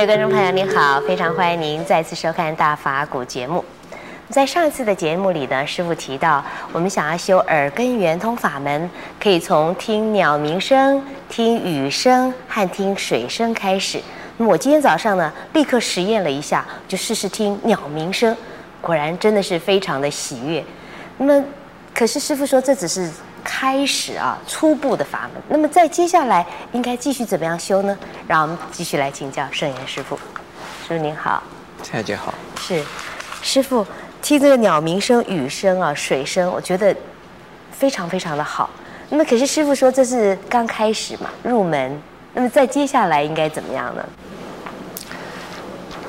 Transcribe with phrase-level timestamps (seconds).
[0.00, 3.62] 各位观众朋友，您好，非常欢迎您再次收看《大法古》节目。
[4.30, 6.42] 在上一次的节目里呢，师傅提到，
[6.72, 8.88] 我们想要修耳根圆通法门，
[9.22, 14.00] 可以从听鸟鸣声、听雨声和听水声开始。
[14.38, 18.34] 那么我今天早上呢，立刻实验了一下，就试试听鸟鸣声，
[18.80, 20.64] 果然真的是非常的喜悦。
[21.18, 21.44] 那么，
[21.92, 23.10] 可是师傅说这只是
[23.44, 25.42] 开始啊，初步的阀门。
[25.48, 27.98] 那么在接下来应该继续怎么样修呢？
[28.26, 30.16] 让我们继续来请教圣严师傅。
[30.86, 31.42] 师傅您好，
[31.82, 32.34] 蔡姐好。
[32.58, 32.84] 是，
[33.42, 33.86] 师傅。
[34.22, 36.94] 听这个鸟鸣声、雨声啊、水声，我觉得
[37.72, 38.68] 非常非常的好。
[39.08, 41.98] 那么，可是师傅说这是刚开始嘛，入门。
[42.34, 44.04] 那么，在接下来应该怎么样呢？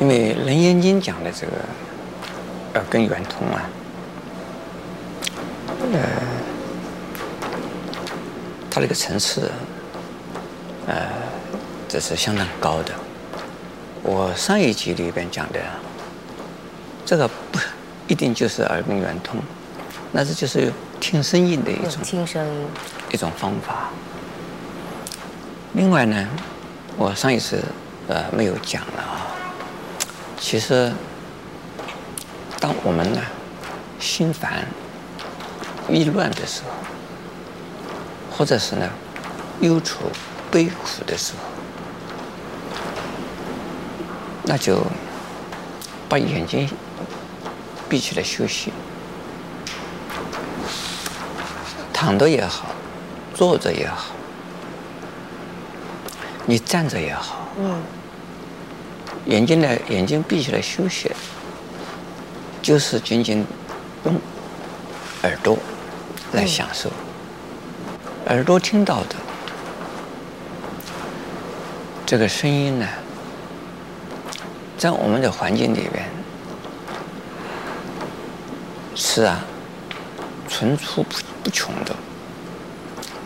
[0.00, 1.52] 因为《楞严经》讲的这个
[2.74, 3.62] 耳根圆通啊，
[5.94, 6.00] 呃，
[8.74, 9.48] 它这个层次，
[10.88, 11.06] 呃，
[11.88, 12.92] 这是相当高的。
[14.02, 15.60] 我上一集里边讲的
[17.06, 17.60] 这个不。
[18.06, 19.40] 一定就是耳鸣圆通，
[20.12, 22.66] 那这就是听声音的一种听声音
[23.10, 23.88] 一种方法。
[25.72, 26.28] 另外呢，
[26.98, 27.64] 我上一次
[28.08, 29.26] 呃没有讲了啊。
[30.38, 30.92] 其实，
[32.60, 33.22] 当我们呢
[33.98, 34.66] 心烦
[35.88, 36.68] 意乱的时候，
[38.36, 38.88] 或者是呢
[39.60, 40.00] 忧愁
[40.50, 41.38] 悲苦的时候，
[44.44, 44.84] 那就
[46.08, 46.68] 把眼睛。
[47.86, 48.72] 闭起来休息，
[51.92, 52.74] 躺着也好，
[53.34, 54.06] 坐着也好，
[56.46, 57.80] 你站着也好，嗯，
[59.26, 61.12] 眼睛呢，眼睛闭起来休息，
[62.62, 63.46] 就是仅仅
[64.06, 64.18] 用
[65.22, 65.56] 耳朵
[66.32, 66.90] 来享受，
[68.26, 69.16] 耳朵听到的
[72.06, 72.88] 这个声音呢，
[74.78, 76.08] 在我们的环境里边。
[78.96, 79.40] 是啊，
[80.48, 81.94] 层出不不穷的，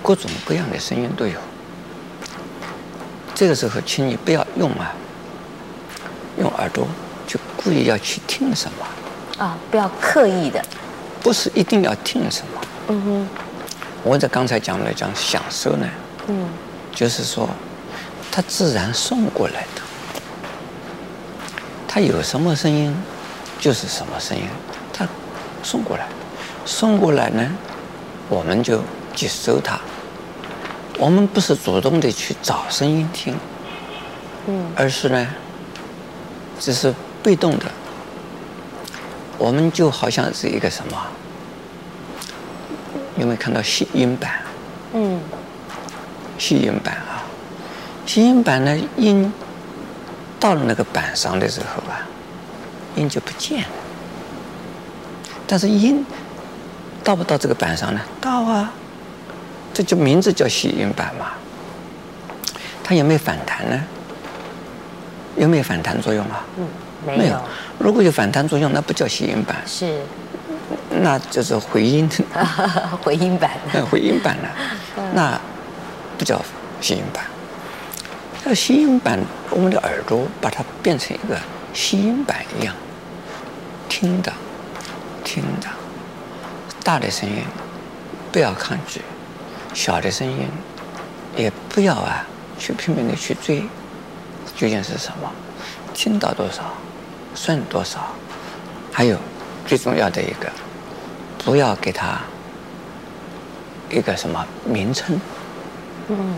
[0.03, 1.39] 各种各样的声音都有。
[3.35, 4.93] 这个时候，请你不要用啊，
[6.39, 6.89] 用耳朵
[7.27, 10.65] 去故意要去听什么啊，不要刻意的，
[11.23, 12.61] 不是一定要听什么。
[12.89, 13.29] 嗯哼，
[14.05, 15.87] 我在刚才讲了讲享受呢，
[16.29, 16.49] 嗯，
[16.95, 17.49] 就是说，
[18.31, 19.83] 它自然送过来的，
[21.87, 22.95] 它有什么声音，
[23.59, 24.45] 就是什么声音。
[24.93, 25.07] 它
[25.63, 26.07] 送过来，
[26.65, 27.51] 送过来呢，
[28.29, 28.83] 我们就
[29.15, 29.79] 接收它。
[30.99, 33.37] 我们不是主动的去找声音听，
[34.47, 35.27] 嗯，而是呢，
[36.59, 37.67] 只是被动的。
[39.37, 40.97] 我们就好像是一个什么？
[43.19, 44.31] 有没有看到吸音板？
[44.95, 45.21] 嗯，
[46.39, 47.27] 吸音板啊，
[48.07, 49.31] 吸音板呢，音
[50.39, 52.07] 到了那个板上的时候啊，
[52.95, 53.69] 音就不见了。
[55.47, 56.05] 但是音
[57.03, 58.01] 到不到这个板上呢？
[58.21, 58.73] 到啊，
[59.75, 61.33] 这就名字叫吸音板嘛。
[62.85, 63.83] 它有没有反弹呢？
[65.37, 66.45] 有没有反弹作用啊？
[66.57, 66.67] 嗯，
[67.05, 67.41] 没有。
[67.79, 69.57] 如果有反弹作用，那不叫吸音板。
[69.67, 70.01] 是。
[70.91, 72.09] 那就是回音。
[73.03, 73.51] 回音板。
[73.91, 74.49] 回音版了，
[75.15, 75.41] 那
[76.17, 76.41] 不叫
[76.81, 77.25] 吸音板。
[78.43, 79.19] 这个吸音板，
[79.51, 81.37] 我们的耳朵把它变成一个
[81.75, 82.75] 吸音板一样，
[83.89, 84.33] 听的。
[85.25, 85.69] 听的，
[86.83, 87.43] 大的声音
[88.33, 89.03] 不要抗拒，
[89.75, 90.49] 小的声音
[91.37, 92.25] 也不要啊，
[92.59, 93.61] 去拼命的去追，
[94.57, 95.31] 究竟是什么？
[95.93, 96.73] 听到多少，
[97.35, 98.15] 算多少。
[98.91, 99.19] 还有
[99.69, 100.51] 最重要的一个，
[101.45, 102.19] 不要给他
[103.91, 105.21] 一个什么名称。
[106.09, 106.35] 嗯。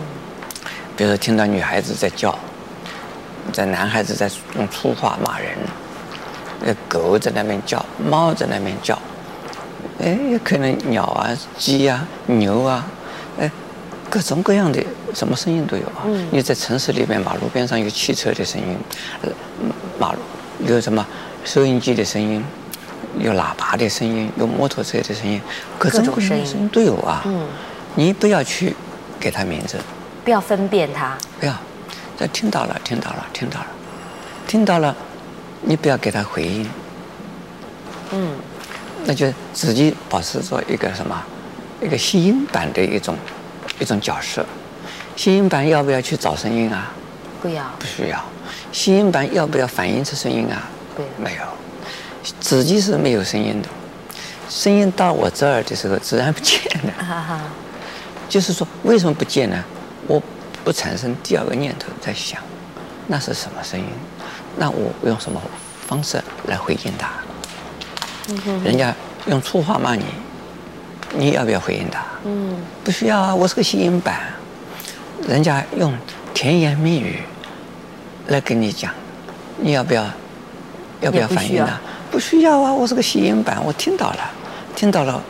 [0.97, 2.37] 比如说听到女孩子在叫，
[3.53, 5.57] 在男孩子在用粗话骂人。
[6.63, 8.99] 那狗在那边叫，猫在那边叫，
[9.99, 12.85] 哎，也可能鸟啊、鸡啊、牛啊，
[13.39, 13.49] 哎，
[14.09, 14.83] 各种各样的
[15.15, 16.03] 什么声音都有啊。
[16.05, 16.27] 嗯。
[16.31, 18.77] 你在城市里面，马路边上有汽车的声音，
[19.97, 20.19] 马路
[20.67, 21.03] 有什么
[21.45, 22.43] 收音机的声音，
[23.19, 25.41] 有喇叭的声音，有摩托车的声音，
[25.77, 27.21] 各种各声音都有啊。
[27.25, 27.47] 嗯。
[27.95, 28.75] 你不要去
[29.19, 29.77] 给它名字，
[30.23, 31.17] 不要分辨它。
[31.39, 31.53] 不要，
[32.17, 33.67] 这听到了，听到了，听到了，
[34.47, 34.95] 听到了。
[35.63, 36.67] 你不要给他回应，
[38.13, 38.33] 嗯，
[39.05, 41.21] 那就自己保持着一个什么，
[41.79, 43.15] 一个吸音板的一种
[43.77, 44.43] 一种角色。
[45.15, 46.91] 吸音板要不要去找声音啊？
[47.43, 48.19] 不要，不需要。
[48.71, 50.67] 吸音板要不要反映出声音啊？
[50.97, 51.43] 对，没有，
[52.51, 53.69] 自己是没有声音的。
[54.49, 57.41] 声音到我这儿的时候，自然不见了。
[58.27, 59.63] 就是说，为什么不见呢？
[60.05, 60.21] 我
[60.61, 62.41] 不产生第二个念头在想。
[63.07, 63.85] 那是什么声音？
[64.57, 65.41] 那我用什么
[65.87, 67.09] 方式来回应他？
[68.65, 68.93] 人家
[69.27, 70.03] 用粗话骂你，
[71.15, 72.03] 你要不要回应他？
[72.25, 74.19] 嗯，不需要啊，我是个吸音板。
[75.25, 75.97] 人家用
[76.33, 77.19] 甜言蜜语
[78.27, 78.93] 来跟你讲，
[79.61, 80.05] 你要不要？
[80.99, 81.79] 要不要反应呢？
[82.11, 84.31] 不需要啊，我是个吸音板，我听到了，
[84.75, 85.23] 听到了，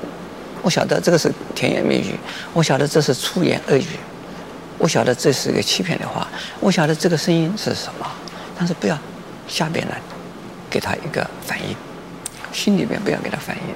[0.63, 2.15] 我晓得这个是甜言蜜语，
[2.53, 3.85] 我晓得这是粗言恶语，
[4.79, 6.27] 我晓得这是一个欺骗的话，
[6.59, 8.07] 我晓得这个声音是什么，
[8.57, 8.97] 但是不要
[9.47, 10.01] 下边来
[10.71, 11.75] 给他一个反应，
[12.51, 13.75] 心里边不要给他反应。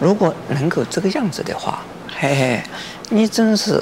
[0.00, 1.82] 如果能够这个样子的话，
[2.18, 2.62] 嘿嘿，
[3.10, 3.78] 你真是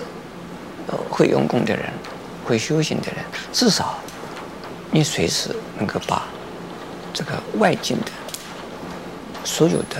[1.09, 1.85] 会用功的人，
[2.45, 3.97] 会修行的人，至少
[4.91, 6.25] 你随时能够把。
[7.13, 8.13] 这个外境的
[9.51, 9.97] 所有的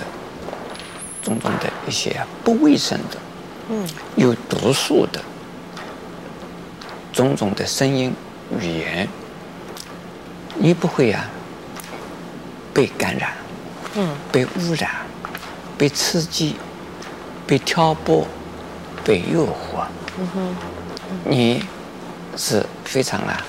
[1.21, 3.17] 种种的一些不卫生的、
[3.69, 5.21] 嗯，有毒素的
[7.11, 8.13] 种种的声音
[8.57, 9.07] 语言，
[10.55, 11.29] 你不会啊
[12.73, 13.33] 被感染，
[13.95, 14.89] 嗯，被污染，
[15.77, 16.55] 被刺激，
[17.45, 18.25] 被挑拨，
[19.03, 19.85] 被诱惑，
[20.17, 20.55] 嗯哼，
[21.25, 21.65] 你
[22.37, 23.43] 是非常啊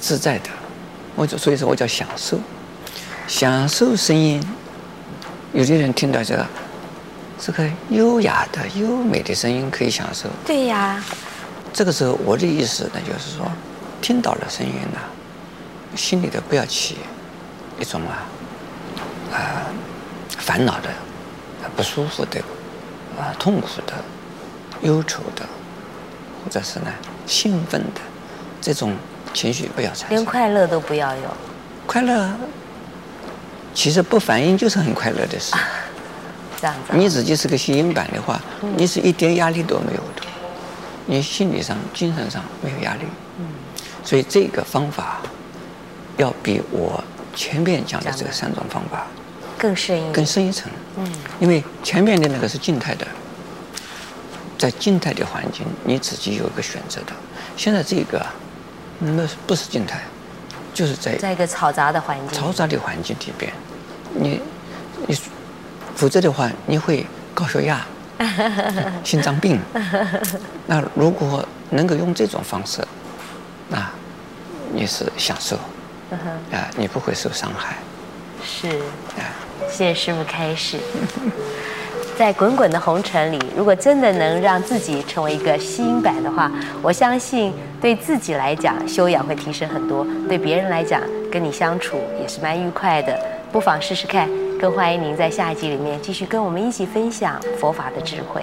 [0.00, 0.50] 自在的，
[1.16, 2.38] 我就所以说我叫享受。
[3.28, 4.40] 享受声音，
[5.56, 6.46] 有的人听到这个
[7.38, 10.28] 这个优雅的、优美的声音可以享受。
[10.44, 11.02] 对呀。
[11.72, 13.50] 这个时候我的意思呢，就是说，
[14.02, 15.00] 听到了声音呢，
[15.96, 16.98] 心里头不要起
[17.80, 18.28] 一种啊
[19.32, 19.64] 啊
[20.28, 20.90] 烦恼的、
[21.74, 22.38] 不舒服的、
[23.18, 23.94] 啊痛苦的、
[24.82, 25.42] 忧愁的，
[26.44, 26.92] 或者是呢
[27.26, 28.00] 兴奋的
[28.60, 28.94] 这种
[29.32, 30.10] 情绪不要产生。
[30.10, 31.22] 连快乐都不要有。
[31.86, 32.30] 快乐。
[33.76, 35.54] 其实不反应就是很快乐的事。
[36.58, 36.96] 这样子。
[36.96, 38.40] 你自己是个吸音板的话，
[38.74, 40.22] 你是一点压力都没有的，
[41.04, 43.02] 你心理上、精神上没有压力。
[44.02, 45.20] 所以这个方法
[46.16, 49.06] 要比我前面讲的这个三种方法
[49.58, 50.72] 更深一更深一层。
[50.96, 51.12] 嗯。
[51.38, 53.06] 因为前面的那个是静态的，
[54.56, 57.12] 在静态的环境你自己有一个选择的。
[57.58, 58.24] 现在这个
[59.00, 60.00] 那不是静态。
[60.76, 63.50] 就是在在一个嘈杂的环境，嘈杂的环境里边，
[64.12, 64.42] 你
[65.06, 65.16] 你，
[65.94, 67.80] 否则的话你会高血压、
[69.02, 69.58] 心脏病。
[70.66, 72.86] 那如果能够用这种方式，
[73.70, 73.90] 那
[74.74, 75.56] 你是享受，
[76.52, 77.78] 啊，你不会受伤害。
[78.44, 78.68] 是，
[79.16, 79.24] 啊
[79.70, 80.78] 谢谢师傅开示。
[82.16, 86.50] 在滚滚的红尘里，如果真的能让自己成为一个吸音板的话，
[86.82, 93.18] 我相信对自己来讲修养会提升很多，对别人来讲跟你相处也是蛮愉快的。
[93.52, 98.40] 不妨试试看，更欢迎您在下一集里面继续跟我们一起分享佛法的智慧。